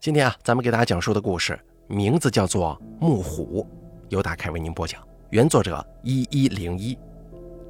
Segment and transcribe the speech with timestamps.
[0.00, 3.62] 今天啊，咱们给大家讲述的故事名字叫做《木虎》，
[4.08, 6.98] 由大凯为您播讲，原作者一一零一。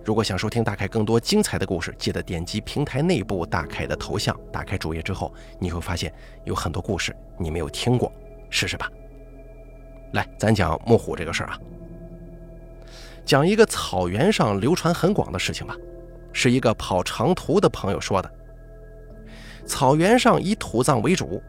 [0.04, 6.14] 如果想收听大凯更多精彩的故事，记得点击平台内部大凯的头像，打开主页之后，你会发现
[6.44, 8.12] 有很多故事你没有听过，
[8.48, 8.88] 试试吧。
[10.12, 11.58] 来，咱讲木虎这个事儿啊，
[13.24, 15.76] 讲一个草原上流传很广的事情吧，
[16.32, 18.32] 是一个跑长途的朋友说的。
[19.66, 21.42] 草原上以土葬为主。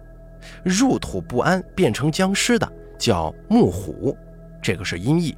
[0.64, 4.18] 入土不安变成僵尸的叫木虎，
[4.62, 5.38] 这个是音译。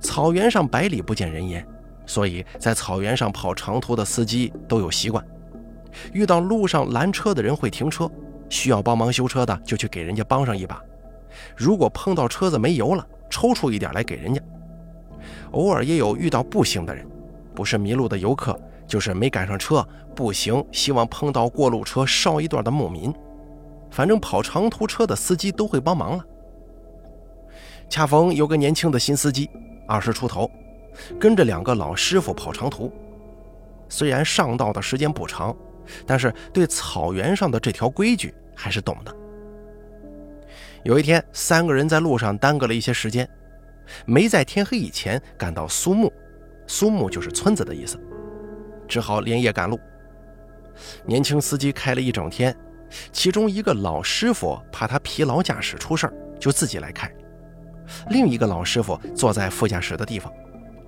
[0.00, 1.66] 草原上百里不见人烟，
[2.04, 5.24] 所以在草原上跑长途的司机都有习惯：
[6.12, 8.10] 遇到路上拦车的人会停车，
[8.48, 10.80] 需要帮忙修车的就去给人家帮上一把。
[11.56, 14.40] 如果碰到车子没油了，抽出一点来给人家。
[15.52, 17.06] 偶尔也有遇到步行的人，
[17.54, 23.12] 不是迷路的游客，就是没赶上车步行，希望碰到过路车捎一段的牧民。
[23.90, 26.24] 反正跑长途车的司机都会帮忙了。
[27.88, 29.48] 恰逢有个年轻的新司机，
[29.86, 30.50] 二十出头，
[31.18, 32.92] 跟着两个老师傅跑长途。
[33.88, 35.56] 虽然上道的时间不长，
[36.04, 39.14] 但是对草原上的这条规矩还是懂的。
[40.82, 43.28] 有一天，三个人在路上耽搁了一些时间，
[44.04, 46.12] 没在天黑以前赶到苏木，
[46.66, 47.96] 苏木就是村子的意思，
[48.88, 49.78] 只好连夜赶路。
[51.04, 52.56] 年轻司机开了一整天。
[53.12, 57.10] 其中一个老师傅怕他疲劳驾驶出事儿，就自己来开。
[58.10, 60.32] 另一个老师傅坐在副驾驶的地方，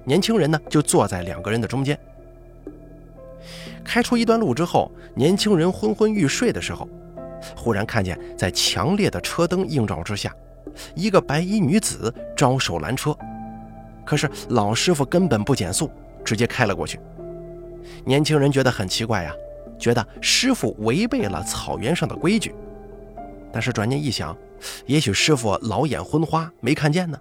[0.04, 1.98] 年轻人呢就坐在两个人的中间。
[3.84, 6.88] 开出一段路之后，年轻人昏昏欲睡的时候，
[7.56, 10.34] 忽然看见在强烈的车灯映照之下，
[10.94, 13.16] 一个白衣女子招手拦车。
[14.04, 15.90] 可是老师傅根本不减速，
[16.24, 16.98] 直接开了过去。
[18.04, 19.32] 年轻人觉得很奇怪呀。
[19.78, 22.54] 觉得师傅违背了草原上的规矩，
[23.52, 24.36] 但是转念一想，
[24.86, 27.18] 也许师傅老眼昏花没看见呢，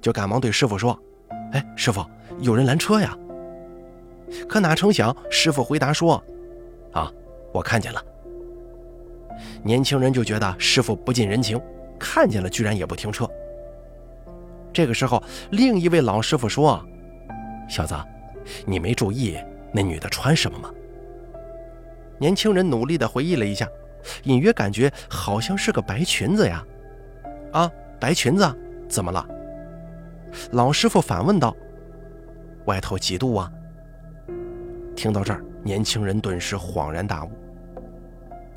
[0.00, 0.98] 就赶忙对师傅说
[1.52, 2.04] ：“哎，师傅，
[2.40, 3.16] 有人拦车呀！”
[4.46, 6.22] 可哪成想，师傅回答说
[6.92, 7.10] ：“啊，
[7.52, 8.04] 我看见了。”
[9.62, 11.60] 年轻人就觉得师傅不近人情，
[11.98, 13.28] 看见了居然也不停车。
[14.72, 16.84] 这个时候，另一位老师傅说
[17.68, 17.94] ：“小子，
[18.66, 19.38] 你没注意
[19.72, 20.70] 那女的穿什么吗？”
[22.18, 23.68] 年轻人努力地回忆了一下，
[24.24, 26.64] 隐约感觉好像是个白裙子呀。
[27.52, 28.46] 啊，白裙子，
[28.88, 29.26] 怎么了？
[30.52, 31.54] 老师傅反问道。
[32.66, 33.50] 外头几度啊？
[34.94, 37.30] 听到这儿，年轻人顿时恍然大悟。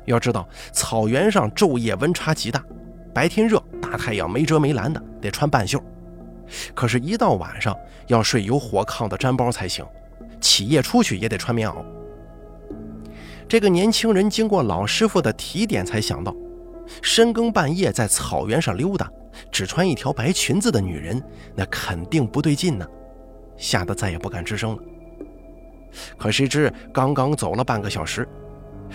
[0.04, 2.62] 要知道，草原上昼夜温差极大，
[3.14, 5.78] 白天热，大太阳没遮没拦的，得穿半袖；
[6.74, 7.74] 可是，一到晚上，
[8.08, 9.86] 要睡有火炕的毡包才行，
[10.40, 11.82] 起夜出去也得穿棉袄。
[13.52, 16.34] 这个年轻人经过老师傅的提点，才想到，
[17.02, 19.12] 深更半夜在草原上溜达，
[19.50, 21.22] 只穿一条白裙子的女人，
[21.54, 22.86] 那肯定不对劲呢，
[23.58, 24.82] 吓得再也不敢吱声了。
[26.16, 28.26] 可谁知刚刚走了半个小时，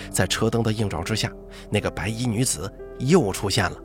[0.09, 1.31] 在车灯的映照之下，
[1.69, 3.77] 那个白衣女子又出现了，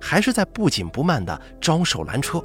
[0.00, 2.42] 还是在不紧不慢地招手拦车。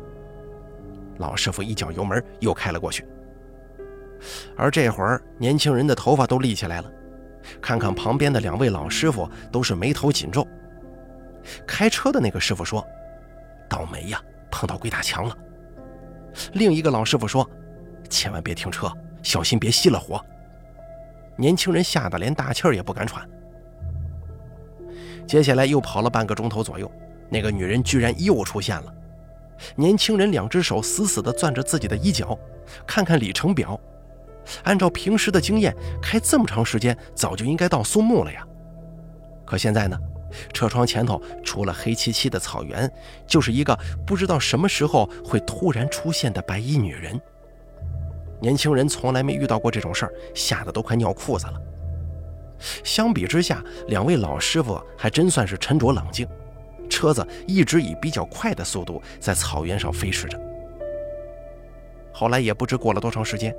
[1.17, 3.03] 老师傅一脚油门又开了过去，
[4.55, 6.91] 而这会儿年轻人的头发都立起来了。
[7.61, 10.47] 看看旁边的两位老师傅，都是眉头紧皱。
[11.65, 12.85] 开车的那个师傅说
[13.69, 14.21] ：“倒霉呀，
[14.51, 15.37] 碰到鬼打墙了。”
[16.53, 17.49] 另一个老师傅说
[18.09, 18.91] ：“千万别停车，
[19.23, 20.23] 小心别熄了火。”
[21.37, 23.27] 年轻人吓得连大气儿也不敢喘。
[25.27, 26.91] 接下来又跑了半个钟头左右，
[27.29, 28.93] 那个女人居然又出现了。
[29.75, 32.37] 年轻人两只手死死地攥着自己的衣角，
[32.85, 33.79] 看看里程表。
[34.63, 38.45] 按照平时的经验，开这么长时间，早就应该到苏木了呀。
[39.45, 39.97] 可现在呢，
[40.53, 42.91] 车窗前头除了黑漆漆的草原，
[43.25, 47.19] 就是一个不知道什么时候会突然出现的白衣女人。
[48.39, 51.53] 年轻人从来没遇到过这种事儿，吓得都快尿裤子了。
[52.83, 56.27] 相比之下，两位老师傅还真算是沉着冷静，
[56.89, 60.39] 车子一直以比较快的速度在草原上飞驰着。
[62.11, 63.55] 后来也不知过了多长时间，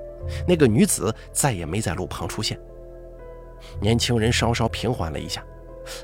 [0.46, 2.58] 那个女子再也没在路旁出现。
[3.80, 5.44] 年轻人稍稍平缓了一下，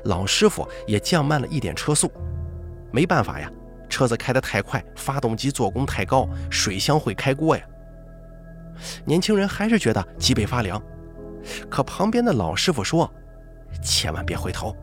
[0.05, 2.11] 老师傅也降慢了一点车速。
[2.91, 3.51] 没办法呀，
[3.89, 7.63] 车子开得太快，发动机做工太高，水箱会开锅呀。
[9.05, 10.81] 年轻人还是觉得脊背发凉，
[11.69, 13.09] 可旁边的老师傅说
[13.81, 14.75] ：“千万别回头。”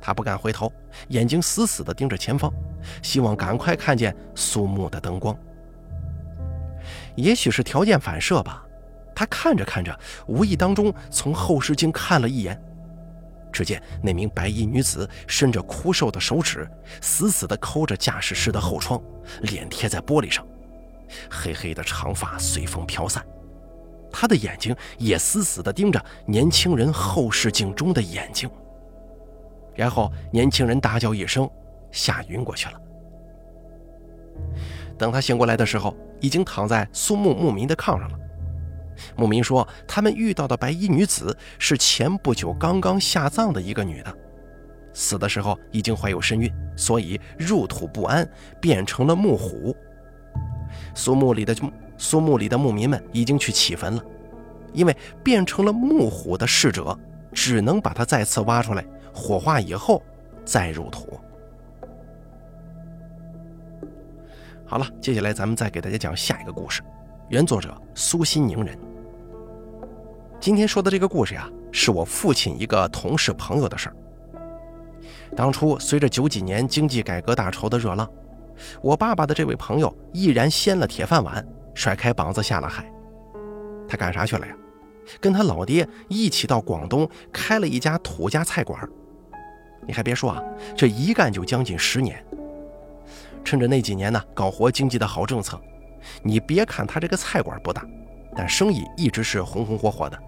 [0.00, 0.70] 他不敢回头，
[1.08, 2.52] 眼睛死死地盯着前方，
[3.02, 5.36] 希望赶快看见肃穆的灯光。
[7.16, 8.64] 也许是条件反射吧，
[9.14, 12.60] 他看着看着，无意当中从后视镜看了一眼，
[13.52, 16.68] 只见那名白衣女子伸着枯瘦的手指，
[17.00, 19.00] 死死地抠着驾驶室的后窗，
[19.42, 20.44] 脸贴在玻璃上，
[21.30, 23.24] 黑黑的长发随风飘散，
[24.10, 28.50] 她的眼睛也死死地盯着年轻人后视镜中的眼睛。
[29.76, 31.50] 然后，年轻人大叫一声，
[31.90, 32.80] 吓晕过去了。
[34.96, 38.18] 等他醒过来的时候，已经躺在苏木牧民的炕上了。
[39.14, 44.16] 牧民说，他们遇到的白衣女子是前不久刚刚下葬的一个女的，
[44.94, 48.26] 死的时候已经怀有身孕，所以入土不安，
[48.58, 49.76] 变成了木虎。
[50.94, 51.54] 苏木里的
[51.98, 54.02] 苏木里的牧民们已经去起坟了，
[54.72, 56.98] 因为变成了木虎的逝者，
[57.34, 58.82] 只能把它再次挖出来，
[59.12, 60.02] 火化以后
[60.42, 61.20] 再入土。
[64.66, 66.82] 好了，接下来咱们再给大家讲下一个故事。
[67.28, 68.78] 原作者苏西宁人。
[70.40, 73.96] 今天说的这个故事呀，是我父亲一个同事朋友的事儿。
[75.36, 78.08] 当初随着九几年经济改革大潮的热浪，
[78.80, 82.90] 我爸爸的这位朋友毅然掀了铁饭碗，甩开膀子下了海。
[83.86, 84.56] 他干啥去了呀？
[85.20, 88.88] 跟他老爹一起到广东开了一家土家菜馆。
[89.86, 90.42] 你还别说啊，
[90.74, 92.24] 这一干就将近十年。
[93.44, 95.60] 趁着那几年呢，搞活经济的好政策，
[96.22, 97.86] 你别看他这个菜馆不大，
[98.34, 100.18] 但生意一直是红红火火的。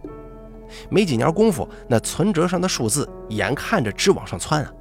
[0.90, 4.72] 没几年功夫，那存折上的数字眼看着直往上窜啊！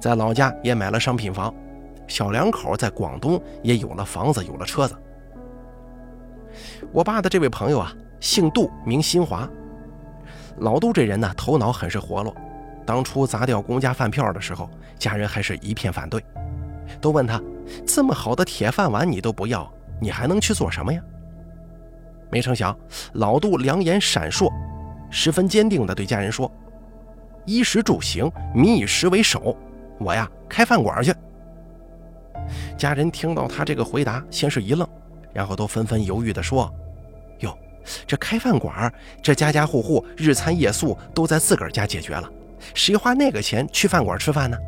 [0.00, 1.52] 在老家也买了商品房，
[2.06, 4.96] 小两口在广东也有了房子，有了车子。
[6.92, 9.48] 我爸的这位朋友啊，姓杜，名新华。
[10.58, 12.34] 老杜这人呢，头脑很是活络。
[12.86, 16.24] 当初砸掉公家饭票的时候，家人还是一片反对。
[17.00, 17.40] 都问他，
[17.86, 19.70] 这么好的铁饭碗你都不要，
[20.00, 21.00] 你还能去做什么呀？
[22.30, 22.76] 没成想，
[23.12, 24.52] 老杜两眼闪烁，
[25.10, 26.50] 十分坚定地对家人说
[27.46, 29.56] ：“衣食住行，民以食为首，
[30.00, 31.14] 我呀开饭馆去。”
[32.76, 34.88] 家人听到他这个回答，先是一愣，
[35.32, 36.68] 然后都纷纷犹豫地说
[37.40, 37.56] ：“哟，
[38.06, 38.92] 这开饭馆，
[39.22, 42.28] 这家家户户日餐夜宿都在自个儿家解决了，
[42.74, 44.58] 谁花那个钱去饭馆吃饭呢？”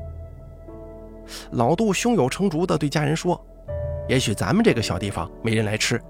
[1.52, 3.40] 老杜胸有成竹地对家人说
[4.08, 6.00] ：“也许咱们这个小地方没人来吃，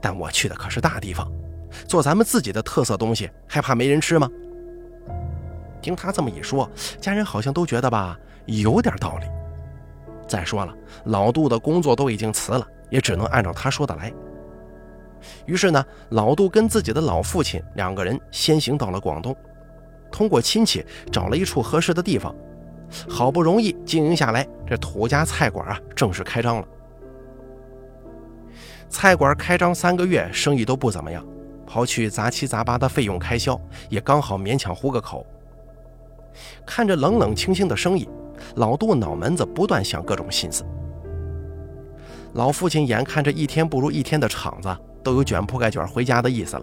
[0.00, 1.30] 但我去的可是大地方，
[1.86, 4.28] 做咱们自己的特色东西，还怕没人吃吗？”
[5.82, 6.68] 听他这么一说，
[7.00, 9.26] 家人好像都觉得吧，有点道理。
[10.26, 10.74] 再说了，
[11.04, 14.12] 老杜的工作都已经辞了，也只能按照他说的来。
[15.44, 19.36] 于是呢，老杜跟自己的老父亲两个人先行到了广东，
[20.10, 22.34] 通过亲戚找了一处合适的地方。
[23.08, 26.68] 好不容易经营下来，这土家菜馆啊正式开张了。
[28.88, 31.24] 菜馆开张三个月，生意都不怎么样，
[31.68, 35.26] 刨去杂七杂八的费用开销，也刚好勉强糊个口。
[36.64, 38.08] 看着冷冷清清的生意，
[38.54, 40.64] 老杜脑门子不断想各种心思。
[42.34, 46.62] 老父亲眼看着一天不如一天的厂子，都有卷铺盖卷回家的意思了。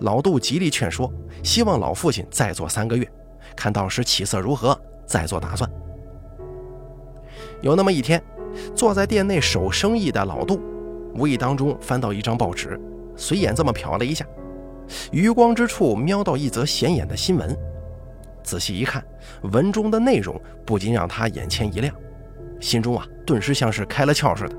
[0.00, 1.10] 老杜极力劝说，
[1.42, 3.08] 希望老父亲再做三个月，
[3.54, 4.78] 看到时起色如何。
[5.06, 5.70] 再做打算。
[7.62, 8.22] 有那么一天，
[8.74, 10.60] 坐在店内守生意的老杜，
[11.14, 12.78] 无意当中翻到一张报纸，
[13.16, 14.26] 随眼这么瞟了一下，
[15.10, 17.56] 余光之处瞄到一则显眼的新闻。
[18.42, 19.04] 仔细一看，
[19.52, 21.94] 文中的内容不禁让他眼前一亮，
[22.60, 24.56] 心中啊顿时像是开了窍似的。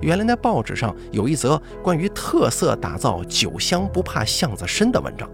[0.00, 5.28] 原来那报纸上有一则关于特色打造酒香不怕巷子深的文章。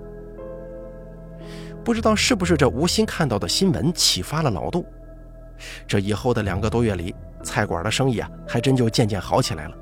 [1.85, 4.85] 不知道是不是这无心看到的新闻启发了老杜，
[5.87, 9.77] 这以后的两个多月里，菜馆的生意啊，还真就渐渐好起来了。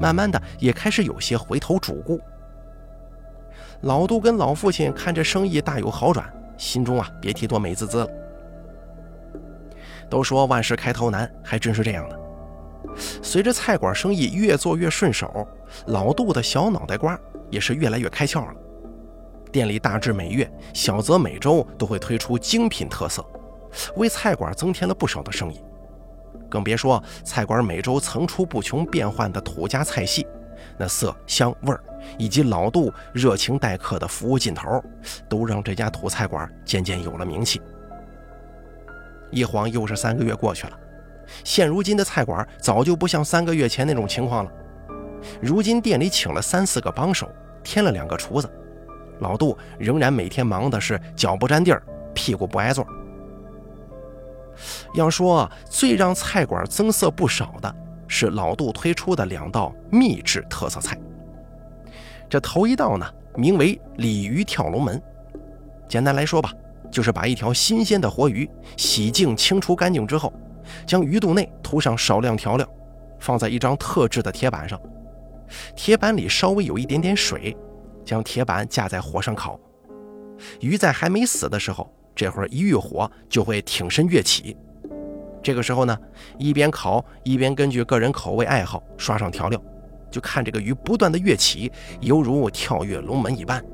[0.00, 2.20] 慢慢的，也开始有些回头主顾。
[3.82, 8.08] 老杜跟老父亲看着生意大有好转，心中啊，别提多美滋滋了。
[10.08, 12.18] 都说万事开头难，还真是这样的。
[13.20, 15.46] 随着菜馆生意越做越顺手，
[15.86, 17.18] 老杜的小脑袋瓜
[17.50, 18.54] 也是越来越开窍了。
[19.56, 23.24] 店里大致每月，小则每周都会推出精品特色，
[23.96, 25.58] 为菜馆增添了不少的生意。
[26.46, 30.26] 更别说菜馆每周层出不穷变换的土家菜系，
[30.76, 31.82] 那色香味儿
[32.18, 34.84] 以及老杜热情待客的服务劲头，
[35.26, 37.58] 都让这家土菜馆渐渐有了名气。
[39.30, 40.78] 一晃又是三个月过去了，
[41.44, 44.52] 现如今的菜馆早就不像三个月前那种情况了。
[45.40, 47.26] 如今店里请了三四个帮手，
[47.64, 48.50] 添了两个厨子。
[49.20, 51.82] 老杜仍然每天忙的是脚不沾地儿，
[52.14, 52.86] 屁股不挨坐。
[54.94, 57.74] 要说最让菜馆增色不少的，
[58.08, 60.98] 是老杜推出的两道秘制特色菜。
[62.28, 65.00] 这头一道呢，名为鲤鱼跳龙门。
[65.88, 66.52] 简单来说吧，
[66.90, 70.32] 就是把一条新鲜的活鱼洗净、清除干净之后，
[70.86, 72.66] 将鱼肚内涂上少量调料，
[73.20, 74.80] 放在一张特制的铁板上，
[75.76, 77.56] 铁板里稍微有一点点水，
[78.06, 79.60] 将铁板架在火上烤。
[80.60, 84.56] 鱼在还没死的时候，这会儿一遇火就会挺身跃起。
[85.42, 85.98] 这个时候呢，
[86.38, 89.60] 一边烤一边根据个人口味爱好刷上调料，
[90.10, 91.70] 就看这个鱼不断的跃起，
[92.00, 93.64] 犹如跳跃龙门一般。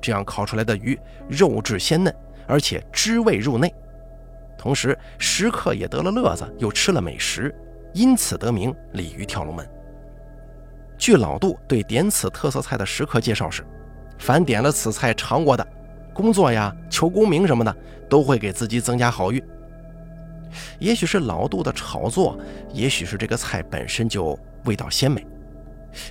[0.00, 2.14] 这样烤出来的鱼肉质鲜嫩，
[2.46, 3.74] 而且汁味入内，
[4.56, 7.54] 同时食客也得了乐子，又吃了美食，
[7.92, 9.68] 因此得名鲤鱼跳龙门。
[10.98, 13.64] 据老杜对点此特色菜的食客介绍是，
[14.18, 15.66] 凡点了此菜尝过的，
[16.12, 17.74] 工作呀、求功名什么的，
[18.10, 19.42] 都会给自己增加好运。
[20.78, 22.36] 也许是老杜的炒作，
[22.72, 25.24] 也许是这个菜本身就味道鲜美。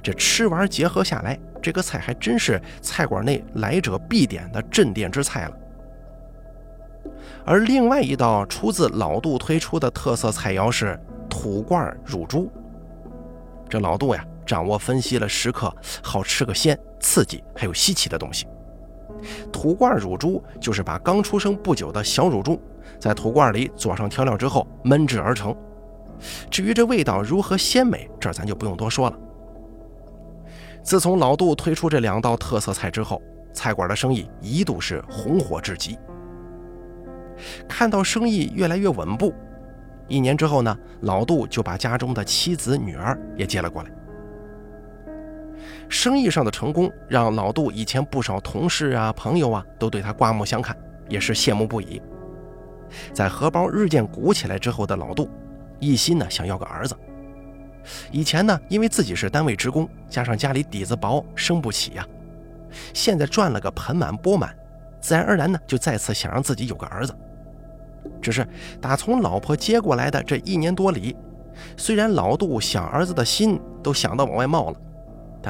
[0.02, 5.58] 这吃完结合下来，这个菜还真是菜馆内来者必点的镇店之菜了。
[7.46, 12.52] 而另外一道出自老杜推出的特色菜肴是土罐乳猪。
[13.70, 18.48] 这老杜呀，掌握分析了食客好吃个鲜、刺激还有稀奇的东西。
[19.52, 22.60] 土罐乳猪就是把刚出生不久的小乳猪
[23.00, 25.56] 在土罐里佐上调料之后焖制而成。
[26.50, 29.20] 至于这味道如何鲜美，这咱就不用多说了。
[30.82, 33.22] 自从老杜推出这两道特色菜之后，
[33.54, 35.98] 菜馆的生意一度是红火至极。
[37.68, 39.34] 看到生意越来越稳步，
[40.08, 43.92] 一年之后呢，老杜就把家中的妻子、女儿也接了过来。
[45.90, 50.76] 生意上的成功，让老杜以前不少同事啊、朋友啊都对他刮目相看，
[51.08, 52.02] 也是羡慕不已。
[53.14, 55.30] 在荷包日渐鼓起来之后的老杜，
[55.80, 56.96] 一心呢想要个儿子。
[58.12, 62.06] 以前呢，因为自己是单位职工，加上家里底子薄，生不起呀。
[62.94, 64.54] 现在赚了个盆满钵满，
[65.00, 67.16] 自然而然呢，就再次想让自己有个儿子。
[68.22, 68.46] 只是
[68.82, 71.16] 打从老婆接过来的这一年多里，
[71.78, 74.80] 虽然老杜想儿子的心都想到往外冒了，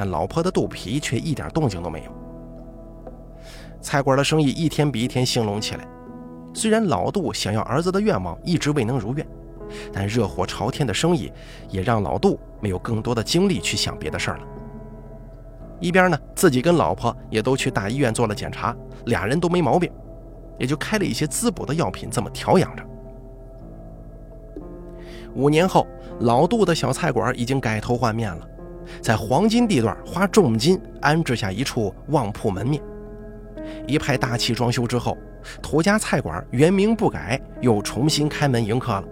[0.00, 2.12] 但老婆的肚皮却一点动静都没有。
[3.80, 5.84] 菜馆的生意一天比一天兴隆起来，
[6.54, 9.26] 虽然老杜想要儿子的愿望一直未能如愿。
[9.92, 11.32] 但热火朝天的生意
[11.68, 14.44] 也让老杜没有更多的精力去想别的事儿了。
[15.80, 18.72] 一边呢，自己跟老婆也都去大医院做了检查，
[19.06, 19.90] 俩人都没毛病，
[20.60, 22.84] 也就开了一些滋补的药品，这么调养着。
[25.34, 25.84] 五年后，
[26.20, 28.48] 老杜的小菜馆已经改头换面了，
[29.00, 32.82] 在黄金地段花重金安置下一处旺铺门面，
[33.86, 35.16] 一派大气装修之后，
[35.62, 39.04] 土家菜馆原名不改，又重新开门迎客了。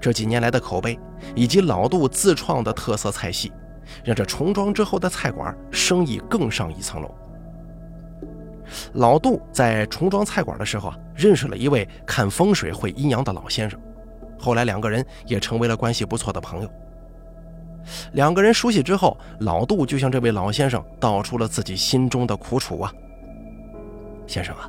[0.00, 0.98] 这几年来的口碑，
[1.34, 3.50] 以及老杜自创的特色菜系，
[4.04, 7.14] 让这重装之后的菜馆生意更上一层楼。
[8.94, 13.78] 老杜在重装菜馆的时候啊，认识了一位看风水会阴阳的老先生，
[14.38, 16.70] 后来两个人也成为了关系不错的朋友。
[18.12, 22.92] 两个人熟悉之后，老杜就向这位老先生道出了自己心中的苦楚啊。
[24.26, 24.68] 先生啊，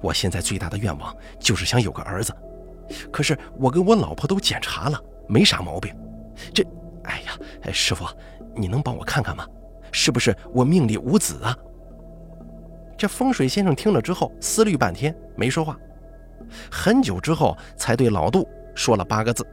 [0.00, 2.34] 我现在最大的愿望就是想有个儿子。
[3.10, 5.94] 可是我跟我老婆都检查了，没啥毛病。
[6.52, 6.62] 这，
[7.04, 8.06] 哎呀，师傅，
[8.54, 9.46] 你能帮我看看吗？
[9.90, 11.56] 是不是我命里无子啊？
[12.96, 15.76] 这风水先生听了之后，思虑半天没说话，
[16.70, 19.46] 很久之后才对老杜说了八个字：“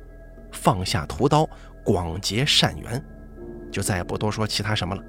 [0.51, 1.49] 放下屠刀，
[1.91, 3.03] 广结善缘。”
[3.71, 5.03] 就再也不多说其他什么了。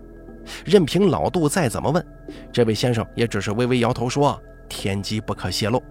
[0.64, 2.04] 任凭老杜再怎么问，
[2.52, 5.82] 这位先生也只是微微摇头说：“天机不可泄露。”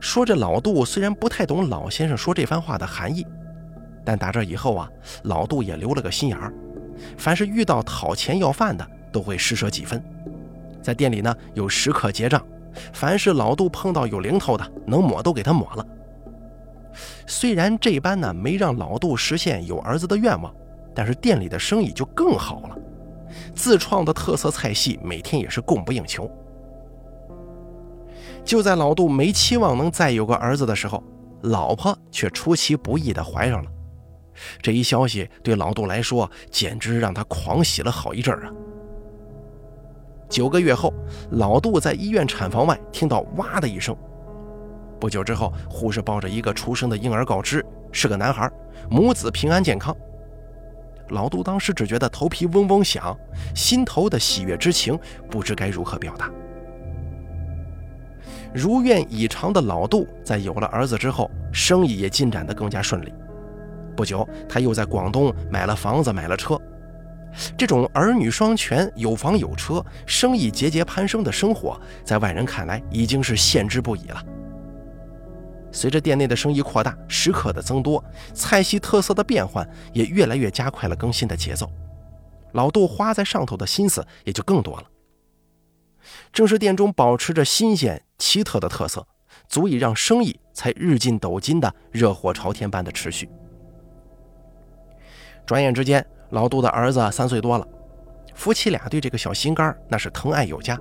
[0.00, 3.26] 说这老杜虽然不太懂老先生说这番话的含义，
[4.04, 4.90] 但打这以后啊，
[5.24, 6.52] 老杜也留了个心眼儿，
[7.16, 10.02] 凡是遇到讨钱要饭的，都会施舍几分。
[10.82, 12.44] 在店里呢，有食客结账，
[12.92, 15.86] 凡是老杜碰到有零头的，能抹都给他抹了。
[17.26, 20.54] 虽然这般呢没让老杜实现有儿子的愿望，
[20.94, 22.78] 但是店里的生意就更好了，
[23.54, 26.30] 自创的特色菜系每天也是供不应求。
[28.44, 31.02] 就在老杜没期望能再有个儿子的时候，
[31.42, 33.70] 老婆却出其不意的怀上了。
[34.62, 38.52] 这一消息对老杜来说，简直让他狂喜了好一阵儿啊！
[40.28, 40.94] 九个月后，
[41.32, 43.96] 老杜在医院产房外听到“哇”的一声。
[45.00, 48.50] 不久之后，护士抱着一个出生的婴儿告知是个男孩，
[48.90, 49.96] 母子平安健康。
[51.10, 53.16] 老杜当时只觉得头皮嗡嗡响，
[53.54, 54.98] 心头的喜悦之情
[55.30, 56.30] 不知该如何表达。
[58.52, 63.12] 如愿以偿的老杜，在有了儿子之后，生意也进展得更加顺利。
[63.96, 66.60] 不久，他又在广东买了房子，买了车。
[67.56, 74.22] 这种儿女双全、有房有车、生意节节攀升的生活，在外人看来已经是羡之不已了。
[75.70, 78.02] 随着店内的生意扩大，食客的增多，
[78.34, 81.70] 菜系特色的变换也越来越加快了更新的节奏。
[82.52, 84.84] 老杜花在上头的心思也就更多了。
[86.32, 89.06] 正是店中保持着新鲜奇特的特色，
[89.46, 93.28] 足以让生意才日进斗金的热火朝天般的持续。
[95.44, 97.66] 转眼之间，老杜的儿子三岁多了，
[98.34, 100.78] 夫妻俩对这个小心肝那是疼爱有加。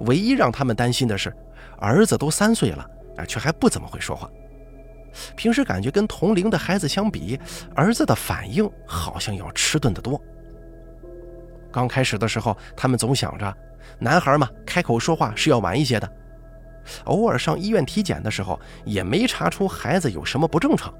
[0.00, 1.34] 唯一让他们担心的是，
[1.78, 2.88] 儿子都三岁了。
[3.26, 4.28] 却还不怎么会说话。
[5.34, 7.38] 平时感觉跟同龄的孩子相比，
[7.74, 10.20] 儿子的反应好像要迟钝得多。
[11.72, 13.52] 刚开始的时候，他们总想着，
[13.98, 16.12] 男孩嘛，开口说话是要晚一些的。
[17.04, 20.92] 偶尔上医院体检的时候，也没查出孩子有什么不正常，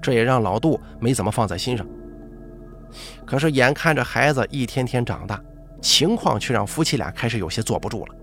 [0.00, 1.86] 这也让老杜没怎么放在心上。
[3.26, 5.40] 可是眼看着孩子一天天长大，
[5.80, 8.14] 情况却让夫妻俩开始有些坐不住了。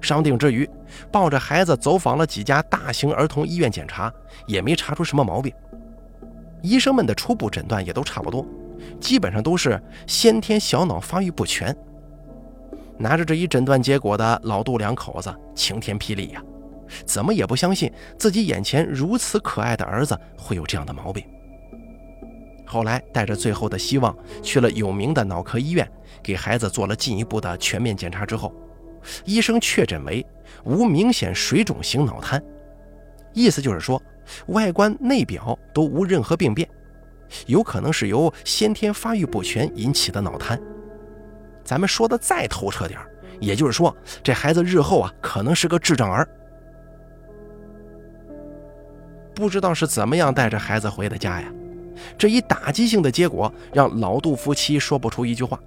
[0.00, 0.68] 商定之余，
[1.10, 4.12] 抱着孩子走访了几家大型儿童医院检查，
[4.46, 5.52] 也没查出什么毛病。
[6.62, 8.46] 医生们的初步诊断也都差不多，
[9.00, 11.74] 基本上都是先天小脑发育不全。
[12.96, 16.42] 拿着这一诊断结果的老杜两口子晴天霹雳呀，
[17.04, 21.24] 怎么也不相信自己眼前如此可爱的儿子会有这样的毛病。
[22.66, 25.90] 后来带着最后的希望去了有名的脑科医院，
[26.22, 28.52] 给孩子做了进一步的全面检查之后。
[29.24, 30.24] 医生确诊为
[30.64, 32.42] 无明显水肿型脑瘫，
[33.32, 34.00] 意思就是说，
[34.46, 36.68] 外观内表都无任何病变，
[37.46, 40.60] 有可能是由先天发育不全引起的脑瘫。
[41.64, 43.00] 咱们说的再透彻点
[43.40, 46.28] 也就是说，这孩子日后啊，可能是个智障儿。
[49.34, 51.52] 不知道是怎么样带着孩子回的家呀？
[52.16, 55.58] 这一打击性的结果，让老杜夫妻说不出一句话。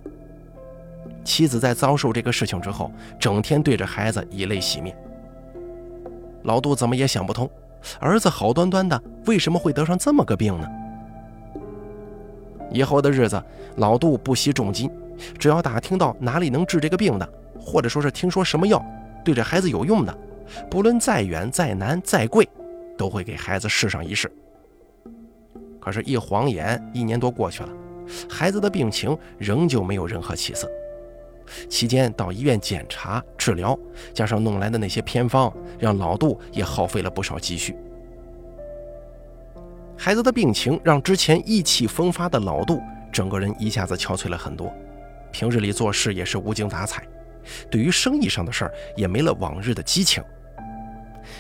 [1.28, 4.98] 妻子在遭受这个事情之后，整天对着孩子以泪洗面。
[6.44, 7.50] 老杜怎么也想不通，
[8.00, 10.66] 儿子好端端的，为什么会得上这么个病呢？
[12.72, 13.44] 以后的日子，
[13.76, 14.90] 老杜不惜重金，
[15.38, 18.82] 只要打听到哪里能治这个病的，或者说是听说什么药
[19.26, 20.18] 对这孩子有用的，
[20.72, 22.48] 不论再远、再难、再贵，
[22.98, 24.32] 都会给孩子试上一试。
[25.82, 27.70] 可是，一晃眼一年多过去了，
[28.30, 30.70] 孩子的病情仍旧没有任何起色。
[31.70, 33.78] 期间到医院检查治疗，
[34.14, 37.76] 加上弄来的那些偏方，让老杜也耗费了不少积蓄。
[39.98, 42.80] 孩子的病情让之前意气风发的老杜
[43.12, 44.72] 整个人一下子憔悴了很多，
[45.32, 47.04] 平日里做事也是无精打采，
[47.72, 50.24] 对于生意上的事儿也没了往日的激情。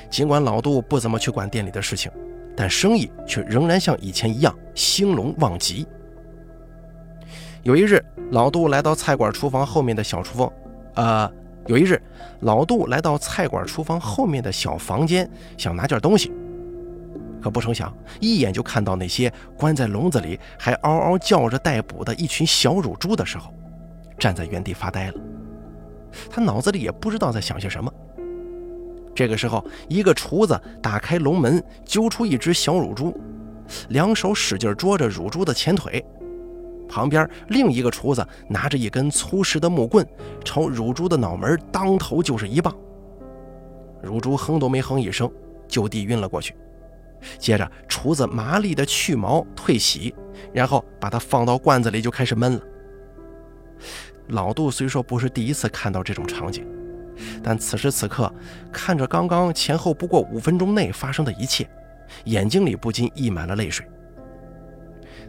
[0.09, 2.11] 尽管老杜不怎么去管店里的事情，
[2.55, 5.87] 但生意却仍然像以前一样兴隆旺极。
[7.67, 8.01] 有一日，
[8.31, 10.53] 老杜来到菜馆厨房后面的小厨房，
[10.93, 11.29] 呃，
[11.65, 12.01] 有一日，
[12.39, 16.31] 老杜来到菜馆厨房后面的小房间，想拿件东西，
[17.41, 23.53] 可不成想，一眼就看到那些关在笼子里还嗷嗷叫着待捕的一群小乳猪的时候，
[24.17, 25.15] 站在原地发呆了。
[26.29, 27.93] 他脑子里也不知道在想些什么。
[29.13, 33.13] 这个时候，一个厨子打开笼门，揪出一只小乳猪，
[33.89, 36.01] 两手使劲捉着乳猪的前腿。
[36.87, 40.07] 旁边另一个厨子拿着一根粗实的木棍，
[40.43, 42.75] 朝乳猪的脑门当头就是一棒。
[44.01, 45.29] 乳猪哼都没哼一声，
[45.67, 46.55] 就地晕了过去。
[47.39, 50.13] 接着，厨子麻利的去毛退洗，
[50.53, 52.61] 然后把它放到罐子里就开始焖了。
[54.27, 56.65] 老杜虽说不是第一次看到这种场景，
[57.41, 58.31] 但此时此刻
[58.71, 61.67] 看着刚刚前后不过五分钟内发生的一切，
[62.25, 63.85] 眼睛里不禁溢满了泪水。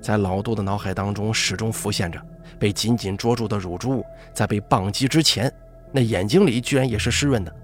[0.01, 2.21] 在老杜的脑海当中，始终浮现着
[2.59, 5.53] 被紧紧捉住的乳猪，在被棒击之前，
[5.93, 7.55] 那眼睛里居然也是湿润的，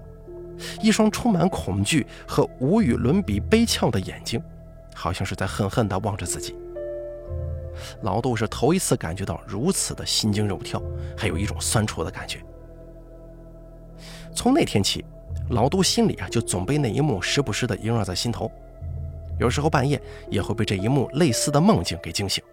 [0.81, 4.41] 一双充满恐惧和无与伦比悲怆的眼睛，
[4.93, 6.55] 好像是在恨恨地望着自己。
[8.03, 10.81] 老杜是头一次感觉到如此的心惊肉跳，
[11.17, 12.39] 还有一种酸楚的感觉。
[14.33, 15.03] 从那天起，
[15.49, 18.51] 老杜心里啊就总被那一幕时不时地萦绕在心头。
[19.39, 22.43] 有时候半夜也会被这一幕类似的梦境给惊醒。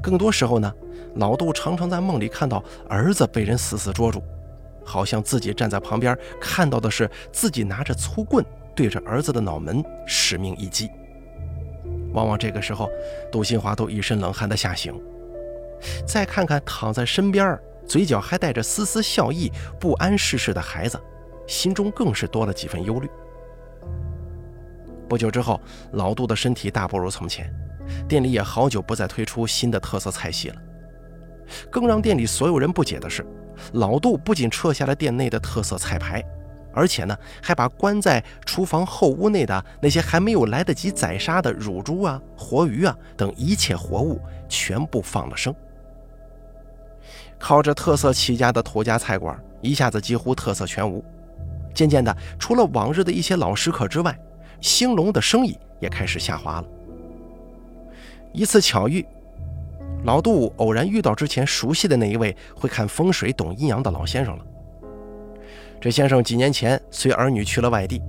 [0.00, 0.72] 更多时候呢，
[1.16, 4.22] 老杜常常在梦里看到儿子被人死死捉住，
[4.84, 10.88] 好像自己站在旁边看到的是自己拿着粗棍对着儿子的脑门使命一击。
[12.12, 12.88] 往往这个时候，
[13.30, 14.94] 杜新华都一身冷汗的吓醒。
[16.06, 19.50] 再看看躺在身边，嘴角还带着丝丝笑意、
[19.80, 21.00] 不谙世事的孩子，
[21.48, 23.10] 心中更是多了几分忧虑。
[25.12, 27.52] 不久之后，老杜的身体大不如从前，
[28.08, 30.56] 店里也好久不再推出新的特色菜系了，
[31.70, 33.22] 更让店里所有人不解的是，
[33.74, 36.24] 老杜不仅撤下了店内的特色菜牌，
[36.72, 45.54] 而且呢，还把关在厨房后屋内的那些还没有来得及宰杀的乳猪啊、活鱼啊等一切活物全部放了生。
[47.38, 51.04] 靠着特色起家的土家菜馆，一下子几乎特色全无。
[51.74, 54.18] 渐渐的，除了往日的一些老食客之外，
[54.62, 56.66] 兴隆的生意也开始下滑了。
[58.32, 59.04] 一次巧遇。
[60.04, 64.44] 老杜偶然遇到之前熟悉的那一位会看风水、懂阴阳的老先生了。
[65.80, 68.02] 这先生几年前随儿女去了外地，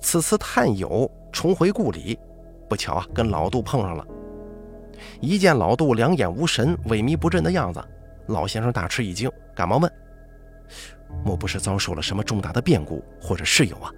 [0.00, 2.18] 此次探友重回故里，
[2.66, 4.06] 不巧啊，跟老杜碰上了。
[5.20, 7.84] 一见老杜两眼无神、萎靡不振的样子，
[8.28, 9.92] 老先生大吃一惊，赶忙问
[11.22, 13.92] ：“莫不是遭受了什么重大的变故，或者事由啊？”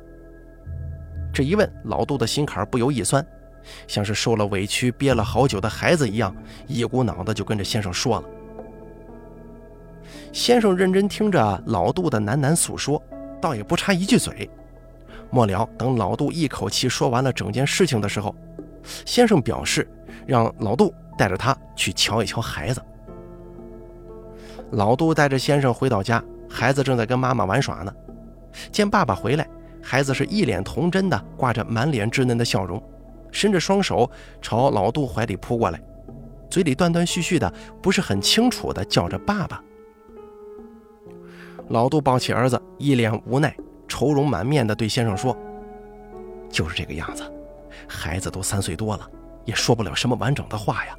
[1.32, 3.24] 这一问，老杜的心坎不由一酸。
[3.86, 6.34] 像是受了委屈憋了好久的孩子一样，
[6.66, 8.28] 一股脑的就跟着先生说了。
[10.32, 13.00] 先生认真听着老杜的喃喃诉说，
[13.40, 14.48] 倒也不插一句嘴。
[15.30, 18.34] 末了，等老杜一口气说完了整件事情的时候，
[19.04, 19.86] 先生表示
[20.26, 22.82] 让老杜带着他去瞧一瞧孩子。
[24.70, 27.92] 老杜带着先生回到家，孩子正在跟妈妈玩耍呢。
[28.72, 29.46] 见爸爸回来，
[29.90, 32.80] 孩子是一脸童真的，挂着满脸稚嫩的笑容。
[33.32, 34.08] 伸着双手
[34.40, 35.82] 朝老杜怀里扑过来，
[36.48, 39.60] 嘴里断断续续的，不是很清楚的叫着“爸爸”。
[41.70, 43.52] 老杜抱起儿子，一脸无奈、
[43.88, 45.36] 愁容满面的对先生说
[46.48, 47.24] ：“就是这个样子，
[47.88, 49.10] 孩子都三岁多了，
[49.44, 50.96] 也说不了什么完整的话呀。”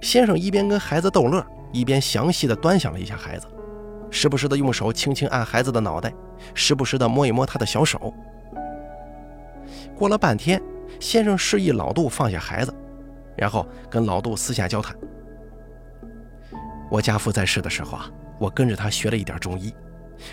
[0.00, 3.48] 先生一边跟孩子逗乐，一边详细的端详了一下孩子，
[4.14, 6.14] 时不时的用手轻轻按孩子的脑袋，
[6.54, 8.14] 时不时的摸一摸他的小手。
[9.96, 10.62] 过了半天，
[11.00, 12.72] 先生示意老杜放下孩子，
[13.36, 14.96] 然后跟老杜私下交谈。
[16.88, 19.74] 我家父在世的时候啊，我跟着他学了一点中医，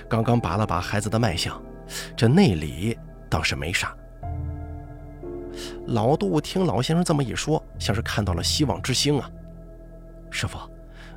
[0.08, 1.60] 刚刚把了把孩子的脉象，
[2.16, 2.96] 这内里
[3.32, 3.98] 倒是没啥。
[5.88, 9.28] 老杜听老先生这么一说，像是看到了希望之星啊。
[10.30, 10.60] 师傅，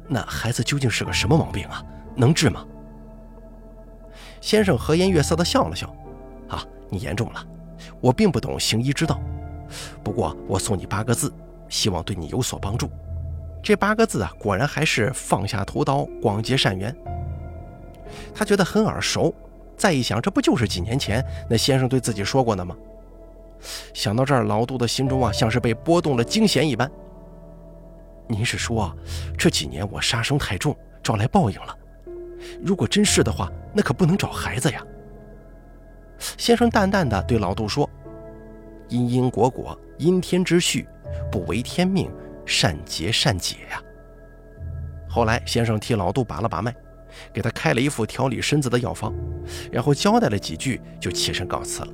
[0.08, 1.84] 那孩子究竟是个什么毛病啊？
[2.16, 2.64] 能治吗？
[4.40, 5.88] 先生和颜悦色地笑了笑，
[6.48, 7.46] 啊，你言重了。
[8.00, 9.20] 我并不懂行医之道，
[10.02, 11.32] 不过我送你八个字，
[11.68, 12.90] 希望对你有所帮助。
[13.62, 16.94] 这八个字啊，果然还是放下屠刀，广结善缘。
[18.34, 19.34] 他觉得很耳熟，
[19.76, 22.76] 再一想，这不就是几年前那先生对自己说过的吗？
[23.94, 26.90] 想到这儿，老杜的心中啊，像是被拨动了惊弦一般。
[28.28, 28.94] 您是说，
[29.38, 31.74] 这几年我杀生太重，招来报应了？
[32.62, 34.84] 如果真是的话，那可不能找孩子呀。
[36.18, 37.88] 先生淡淡的对老杜说
[38.88, 40.86] ：“因因果果，因天之序，
[41.30, 42.10] 不违天命，
[42.46, 43.82] 善结善解呀。”
[45.08, 46.74] 后来，先生替老杜把了把脉，
[47.32, 49.14] 给他开了一副调理身子的药方，
[49.70, 51.88] 然后交代了几句，就起身告辞了。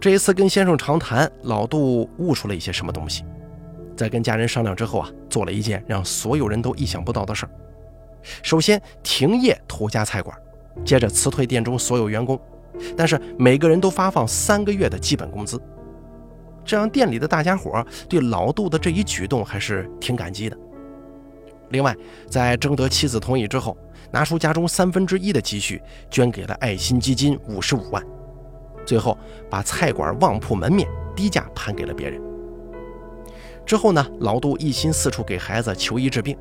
[0.00, 3.24] 这一次跟先生长谈，老杜悟出了一些什么东西，
[3.96, 7.50] 在跟家人商量之后啊，做了一件让所有人都意想不到的事儿：
[8.42, 10.36] 首先停业土家菜馆。
[10.84, 12.36] 接着辞退店中所有员工，
[12.96, 15.56] 但是每个人都发放三个月的基本工资，
[16.64, 20.58] 这让店里的大家伙对老杜的这一举动还是挺感激的。
[21.70, 21.96] 另外，
[22.28, 23.76] 在征得妻子同意之后，
[24.10, 28.04] 拿出家中三分之一的积蓄捐给了爱心基金五十五万，
[28.84, 29.16] 最后
[29.48, 32.20] 把菜馆旺铺门面低价盘给了别人。
[33.64, 36.36] 之后呢，老杜一心四处给孩子求医治病，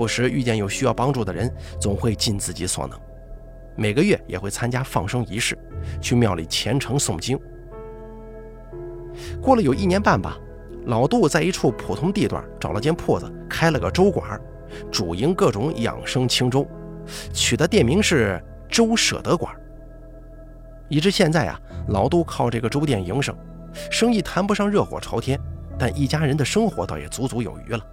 [0.00, 2.98] 不时遇见有需要帮助的人，总会尽自己所能。
[3.76, 5.58] 每个月也会参加放生仪式，
[6.00, 7.38] 去庙里虔诚诵经。
[9.42, 10.38] 过了有一年半吧，
[10.86, 14.40] 老杜在一处普通地段找了间铺子，开了个粥馆，
[14.90, 16.66] 主营各种养生清粥，
[17.34, 19.54] 取的店名是“粥舍得馆”。
[20.88, 23.36] 以至现在啊，老杜靠这个粥店营生，
[23.90, 25.38] 生意谈不上热火朝天，
[25.78, 27.84] 但一家人的生活倒也足足有余了。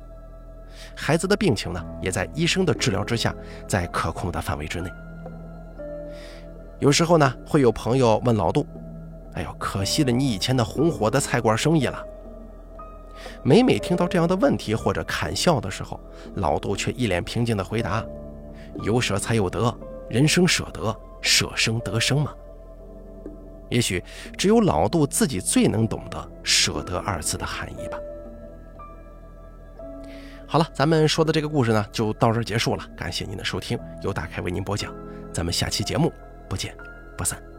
[0.96, 3.34] 孩子的病情呢，也在医生的治疗之下，
[3.68, 4.90] 在可控的范围之内。
[6.80, 8.66] 有时候呢，会有朋友问老杜
[9.34, 12.04] ：“哎呦，可惜了你以前的红火的菜馆生意了。”
[13.44, 16.00] 每每听到这样的问题或者砍笑的时候，
[16.36, 18.06] 老杜却一脸平静地回答
[18.84, 19.76] ：“有舍才有得，
[20.08, 22.32] 人生舍得，舍生得生嘛。”
[23.70, 24.02] 也许
[24.38, 27.98] 只有老杜自己最能懂得“舍得”二字的含义吧。
[30.58, 32.84] 好了，咱们说的这个故事呢，就到这儿结束了。
[32.98, 34.91] 感谢您的收听，由大开为您播讲。
[35.32, 36.12] 咱们下期节目。
[36.50, 36.76] 不见
[37.15, 37.57] 不散。